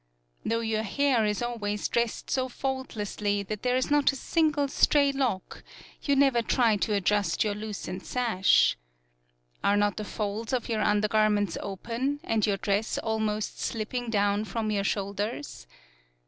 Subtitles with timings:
[0.43, 4.15] Though your hair is always dressed so 106 UKIYOE faultlessly that there is not a
[4.15, 5.63] single stray lock,
[6.01, 8.79] you never try to adjust your loosened sash.
[9.63, 14.43] Are not the folds of your undergarments open and your dress al most slipping down
[14.45, 15.67] from your shoul ders?